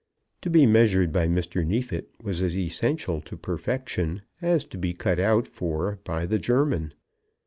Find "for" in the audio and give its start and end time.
5.47-5.99